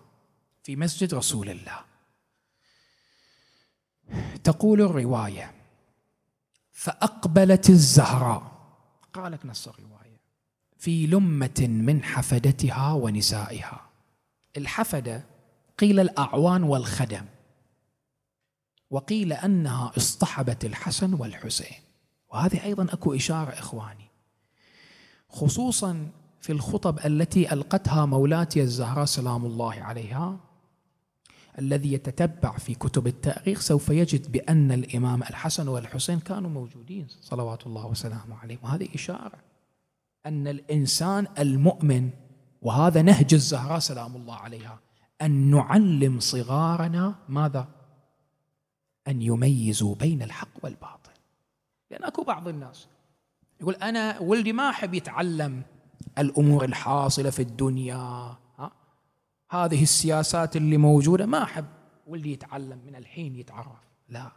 [0.62, 1.84] في مسجد رسول الله.
[4.44, 5.55] تقول الرواية
[6.76, 8.52] فأقبلت الزهراء.
[9.12, 10.20] قالك نص الروايه
[10.78, 13.80] في لمة من حفدتها ونسائها.
[14.56, 15.24] الحفدة
[15.78, 17.24] قيل الأعوان والخدم.
[18.90, 21.76] وقيل أنها اصطحبت الحسن والحسين.
[22.28, 24.10] وهذه أيضا أكو إشارة إخواني.
[25.28, 30.40] خصوصا في الخطب التي ألقتها مولاتي الزهراء سلام الله عليها
[31.58, 37.86] الذي يتتبع في كتب التأريخ سوف يجد بأن الإمام الحسن والحسين كانوا موجودين صلوات الله
[37.86, 39.38] وسلامه عليهم وهذه إشارة
[40.26, 42.10] أن الإنسان المؤمن
[42.62, 44.78] وهذا نهج الزهراء سلام الله عليها
[45.22, 47.68] أن نعلم صغارنا ماذا؟
[49.08, 51.10] أن يميزوا بين الحق والباطل
[51.90, 52.88] لأن أكو بعض الناس
[53.60, 55.62] يقول أنا ولدي ما أحب يتعلم
[56.18, 58.36] الأمور الحاصلة في الدنيا؟
[59.50, 61.64] هذه السياسات اللي موجودة ما أحب
[62.06, 63.78] ولدي يتعلم من الحين يتعرف.
[64.08, 64.32] لا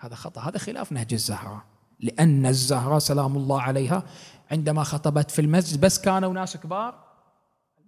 [0.00, 1.62] هذا خطأ هذا خلاف نهج الزهراء.
[2.00, 4.02] لأن الزهراء سلام الله عليها
[4.50, 7.04] عندما خطبت في المسجد بس كانوا ناس كبار.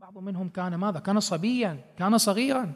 [0.01, 2.73] بعض منهم كان ماذا؟ كان صبيا كان صغيرا.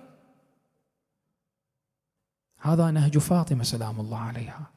[2.59, 4.71] هذا نهج فاطمة سلام الله عليها.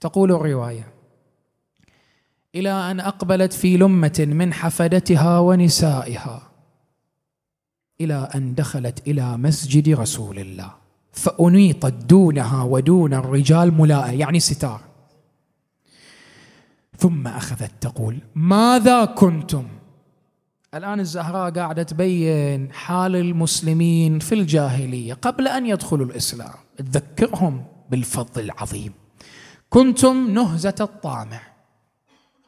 [0.00, 0.94] تقول الرواية
[2.54, 6.53] إلى أن أقبلت في لمة من حفدتها ونسائها.
[8.00, 10.72] إلى أن دخلت إلى مسجد رسول الله.
[11.12, 14.80] فأنيطت دونها ودون الرجال ملاءة يعني ستار.
[16.98, 19.64] ثم أخذت تقول ماذا كنتم؟
[20.74, 26.54] الآن الزهراء قاعدة تبين حال المسلمين في الجاهلية قبل أن يدخلوا الإسلام.
[26.76, 28.92] تذكرهم بالفضل العظيم.
[29.68, 31.40] كنتم نهزة الطامع.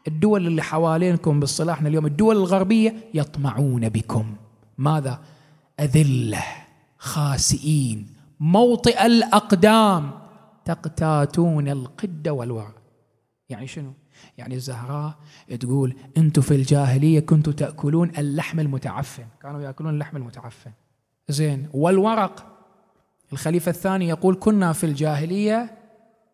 [0.09, 4.37] الدول اللي حوالينكم باصطلاحنا اليوم الدول الغربية يطمعون بكم.
[4.79, 5.21] ماذا؟
[5.81, 6.45] أذلة
[6.99, 8.07] خاسئين
[8.41, 10.11] موطئ الأقدام
[10.64, 12.72] تقتاتون القد والورع
[13.49, 13.93] يعني شنو؟
[14.39, 15.14] يعني الزهراء
[15.61, 19.27] تقول أنتم في الجاهلية كنتم تأكلون اللحم المتعفن.
[19.43, 20.70] كانوا يأكلون اللحم المتعفن.
[21.29, 22.47] زين والورق.
[23.33, 25.79] الخليفة الثاني يقول كنا في الجاهلية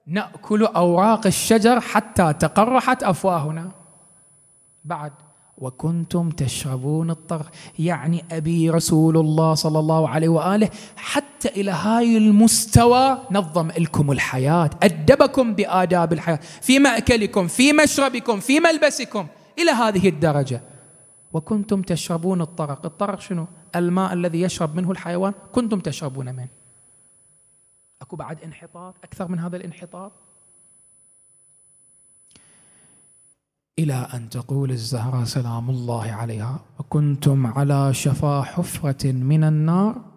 [0.07, 3.72] نأكل أوراق الشجر حتى تقرحت أفواهنا.
[4.84, 5.12] بعد
[5.63, 13.19] وكنتم تشربون الطرق يعني أبي رسول الله صلى الله عليه وآله حتى إلى هاي المستوى
[13.31, 14.71] نظم لكم الحياة.
[14.83, 16.41] أدبكم بآداب الحياة.
[16.61, 19.27] في مأكلكم في مشربكم في ملبسكم.
[19.59, 20.63] إلى هذه الدرجة.
[21.33, 22.87] وكنتم تشربون الطرق.
[22.87, 23.47] الطرق شنو؟
[23.77, 25.35] الماء الذي يشرب منه الحيوان.
[25.53, 26.49] كنتم تشربون منه.
[28.03, 30.13] أكو بعد انحطاط؟ أكثر من هذا الانحطاط؟
[33.83, 36.64] إلى أن تقول الزهراء سلام الله عليها.
[36.78, 40.12] وكنتم على شفا حفرة من النار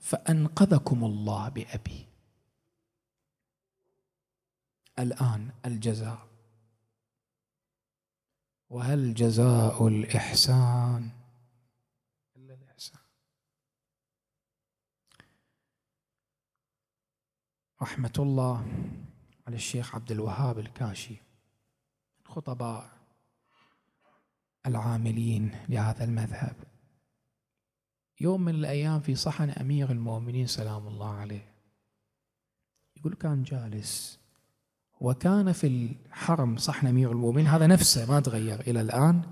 [0.00, 2.06] فأنقذكم الله بأبي.
[4.98, 6.28] الآن الجزاء.
[8.70, 11.10] وهل جزاء الإحسان؟
[12.36, 13.00] إلا الإحسان.
[17.82, 18.66] رحمة الله
[19.46, 21.16] على الشيخ عبد الوهاب الكاشي
[22.24, 22.91] خطباء
[24.66, 26.56] العاملين لهذا المذهب.
[28.20, 31.52] يوم من الأيام في صحن أمير المؤمنين سلام الله عليه.
[32.96, 34.18] يقول كان جالس
[35.00, 39.22] وكان في الحرم صحن أمير المؤمنين هذا نفسه ما تغير إلى الآن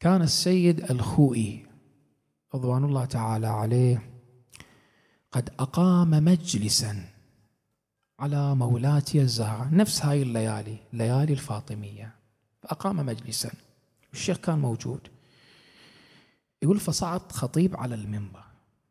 [0.00, 1.66] كان السيد الخوئي
[2.54, 4.10] رضوان الله تعالى عليه
[5.32, 7.08] قد أقام مجلسا
[8.18, 12.14] على مولاتي الزهراء نفس هاي الليالي ليالي الفاطمية
[12.62, 13.50] فأقام مجلسا.
[14.12, 15.00] الشيخ كان موجود.
[16.62, 18.44] يقول فصعد خطيب على المنبر.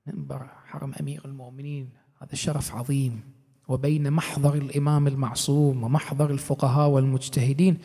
[0.06, 1.90] منبر حرم أمير المؤمنين.
[2.22, 3.22] هذا شرف عظيم.
[3.68, 7.78] وبين محضر الإمام المعصوم ومحضر الفقهاء والمجتهدين.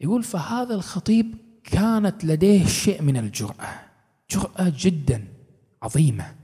[0.00, 1.34] يقول فهذا الخطيب
[1.64, 3.80] كانت لديه شيء من الجرأة.
[4.30, 5.28] جرأة جدا
[5.82, 6.34] عظيمة.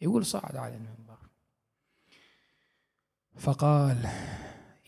[0.00, 1.18] يقول صعد على المنبر.
[3.36, 4.08] فقال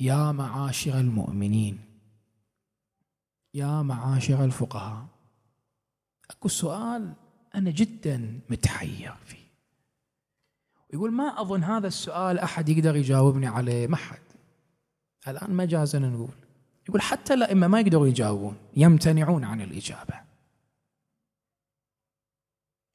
[0.00, 1.78] يا معاشر المؤمنين
[3.56, 5.06] يا معاشر الفقهاء
[6.30, 7.12] أكو سؤال
[7.54, 9.46] أنا جدا متحير فيه.
[10.90, 14.18] ويقول ما أظن هذا السؤال أحد يقدر يجاوبني عليه؟ ما حد.
[15.28, 16.34] الآن مجازا نقول.
[16.88, 20.20] يقول حتى الأئمة ما يقدروا يجاوبون يمتنعون عن الإجابة.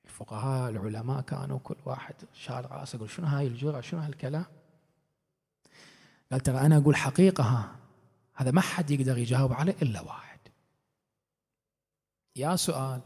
[0.05, 4.45] الفقهاء العلماء كانوا كل واحد شال رأسه يقول شنو هاي الجرأة؟ شنو هالكلام؟
[6.32, 7.76] قال ترى أنا أقول حقيقة ها
[8.34, 10.31] هذا ما حد يقدر يجاوب عليه إلا واحد.
[12.36, 13.02] يا سؤال.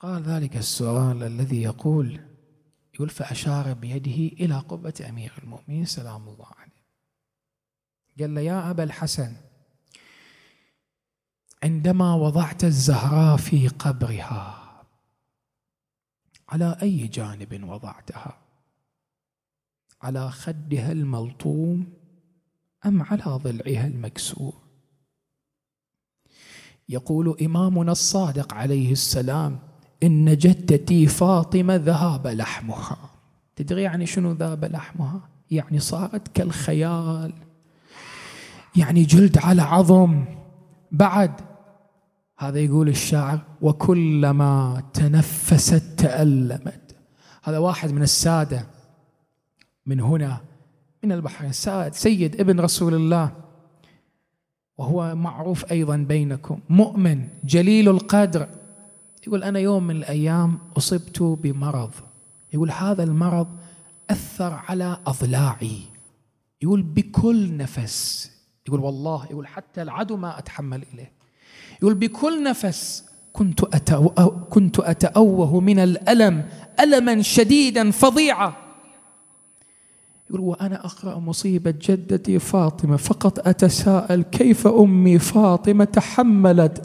[0.00, 2.20] قال ذلك السؤال الذي يقول
[2.94, 6.82] يقول فأشار بيده إلى قبة أمير المؤمنين سلام الله عليه.
[8.20, 9.36] قال له يا أبا الحسن
[11.62, 14.58] عندما وضعت الزهراء في قبرها
[16.48, 18.38] على أي جانب وضعتها؟
[20.02, 21.92] على خدها الملطوم
[22.86, 24.61] أم على ضلعها المكسور
[26.92, 29.58] يقول إمامنا الصادق عليه السلام
[30.02, 32.96] إن جدتي فاطمة ذهب لحمها.
[33.56, 35.20] تدري يعني شنو ذهب لحمها؟
[35.50, 37.32] يعني صارت كالخيال.
[38.76, 40.24] يعني جلد على عظم.
[40.92, 41.32] بعد
[42.38, 46.96] هذا يقول الشاعر وكلما تنفست تألمت.
[47.42, 48.66] هذا واحد من السادة
[49.86, 50.40] من هنا
[51.04, 51.52] من البحرين.
[51.92, 53.41] سيد ابن رسول الله.
[54.82, 56.58] وهو معروف أيضا بينكم.
[56.68, 58.48] مؤمن جليل القدر.
[59.26, 61.90] يقول أنا يوم من الأيام أصبت بمرض.
[62.52, 63.46] يقول هذا المرض
[64.10, 65.78] أثر على أضلاعي.
[66.62, 68.30] يقول بكل نفس.
[68.68, 71.12] يقول والله يقول حتى العدو ما أتحمل إليه.
[71.82, 73.64] يقول بكل نفس كنت
[74.50, 76.48] كنت أتأوه من الألم
[76.80, 78.52] ألما شديدا فظيعا.
[80.32, 86.82] يقول وأنا أقرأ مصيبة جدتي فاطمة فقط أتساءل كيف أمي فاطمة تحملت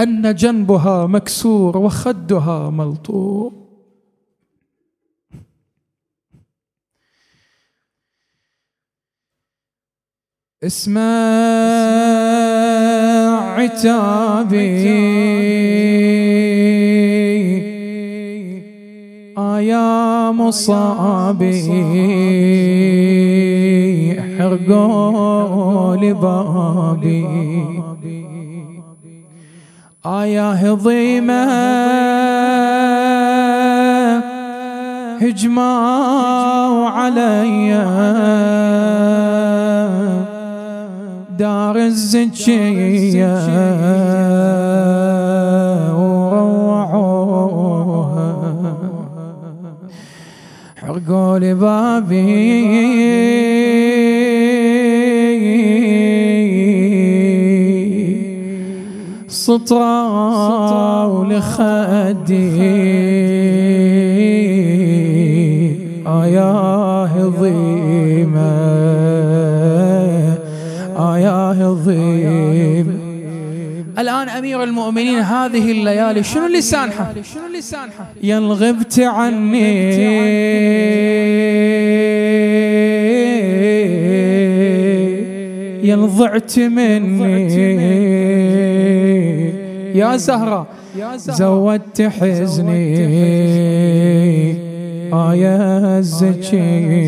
[0.00, 3.68] أن جنبها مكسور وخدها ملطوم؟
[10.64, 11.00] اسمع
[13.54, 14.88] عتابي
[19.38, 21.62] آيا مصابي.
[24.38, 27.26] حرقوا لبابي.
[30.06, 31.44] آيا هضيمة.
[35.20, 37.72] هجموا عليّ
[41.38, 43.38] دار الزكية
[51.08, 52.88] حرقوا لبابي
[59.28, 62.48] سطرا ولخدي.
[66.06, 68.58] آياه ضيمه
[71.18, 72.97] يا الظيم
[73.98, 79.88] الآن أمير المؤمنين هذه الليالي شنو اللي سانحة؟ شنو اللي سانحة ينغبت عني.
[85.82, 87.48] ينضعت مني.
[89.94, 90.66] يا زهرة
[91.18, 92.98] زودت حزني.
[95.12, 96.98] آية الزكي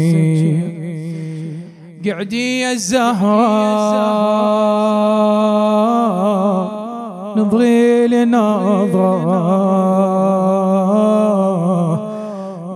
[2.06, 4.10] قعدي يا الزهراء
[7.36, 9.20] نظري لنظرة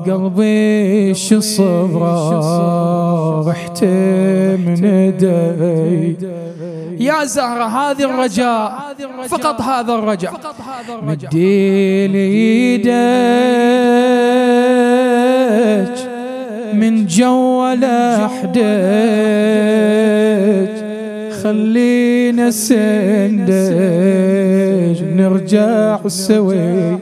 [0.06, 3.84] قلبي شو صبرة رحت
[4.64, 6.16] من يدي.
[7.04, 8.72] يا زهرة هذه الرجاء.
[9.28, 10.32] فقط هذا الرجاء.
[11.02, 12.78] مدي لي
[16.74, 18.58] من جو لحدك
[21.44, 23.48] خلينا سندج
[25.02, 26.98] نرجع سوي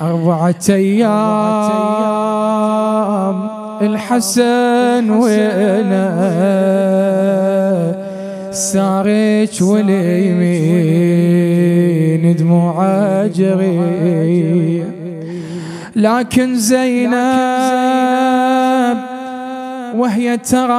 [0.00, 1.02] أربعة أيام
[3.82, 6.08] الحسن وينا.
[8.52, 10.76] سارج واليمين
[12.36, 12.76] دموع
[13.26, 14.84] جري.
[15.96, 17.12] لكن زينب
[19.94, 20.72] وهي ترى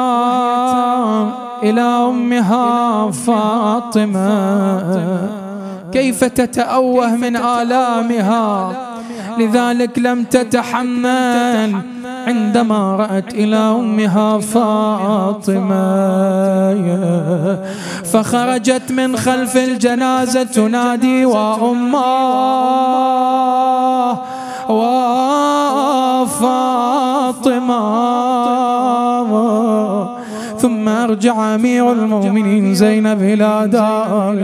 [1.64, 4.28] إلى أمها فاطمة.
[5.92, 8.72] كيف تتأوه من آلامها؟
[9.40, 11.76] لذلك لم تتحمل.
[12.28, 15.74] عندما رأت إلى أمها فاطمة.
[18.14, 23.03] فخرجت من خلف الجنازة تنادي وأمه
[30.64, 34.36] ثم أرجع أمير المؤمنين زينب إلى دار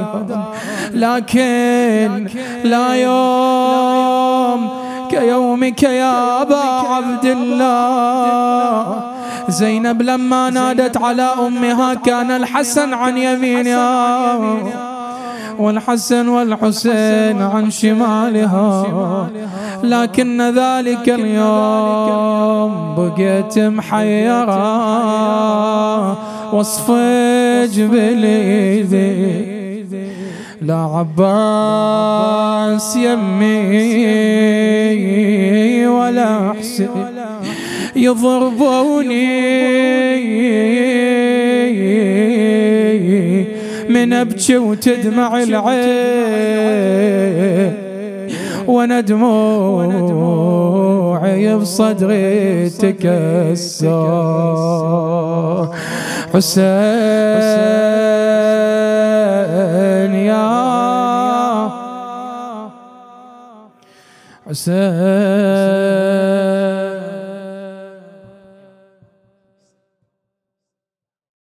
[0.93, 2.28] لكن
[2.63, 4.70] لا يوم
[5.09, 9.03] كيومك يا أبا عبد الله.
[9.49, 14.38] زينب لما نادت على أمها كان الحسن عن يمينها.
[15.60, 19.30] والحسن والحسين عن شمالها.
[19.84, 24.60] لكن ذلك اليوم بقيت محيرة.
[26.55, 26.91] وصف
[27.76, 28.84] جبلي
[30.62, 33.47] لا عباس يمي
[35.88, 36.89] ولا حسين
[37.95, 39.49] يضربوني.
[43.90, 45.90] من ابكي وتدمع العين
[48.68, 50.26] وأنا دموعي
[51.56, 53.90] بصدري تكسر.
[56.34, 56.70] حسين
[60.30, 60.50] يا
[64.50, 64.80] حسين.